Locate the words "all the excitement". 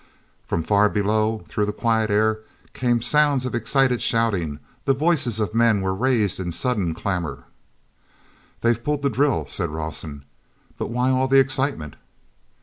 11.11-11.97